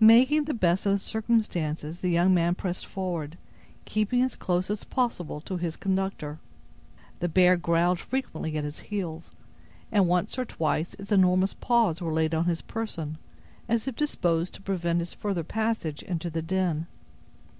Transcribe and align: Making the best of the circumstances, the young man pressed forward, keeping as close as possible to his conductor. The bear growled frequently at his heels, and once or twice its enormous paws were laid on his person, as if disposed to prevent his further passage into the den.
Making 0.00 0.46
the 0.46 0.54
best 0.54 0.86
of 0.86 0.92
the 0.94 0.98
circumstances, 0.98 2.00
the 2.00 2.08
young 2.10 2.34
man 2.34 2.56
pressed 2.56 2.84
forward, 2.84 3.38
keeping 3.84 4.20
as 4.20 4.34
close 4.34 4.68
as 4.70 4.82
possible 4.82 5.40
to 5.42 5.56
his 5.56 5.76
conductor. 5.76 6.40
The 7.20 7.28
bear 7.28 7.56
growled 7.56 8.00
frequently 8.00 8.56
at 8.58 8.64
his 8.64 8.80
heels, 8.80 9.36
and 9.92 10.08
once 10.08 10.36
or 10.36 10.44
twice 10.44 10.94
its 10.94 11.12
enormous 11.12 11.54
paws 11.54 12.00
were 12.02 12.12
laid 12.12 12.34
on 12.34 12.46
his 12.46 12.60
person, 12.62 13.18
as 13.68 13.86
if 13.86 13.94
disposed 13.94 14.54
to 14.54 14.62
prevent 14.62 14.98
his 14.98 15.14
further 15.14 15.44
passage 15.44 16.02
into 16.02 16.28
the 16.28 16.42
den. 16.42 16.88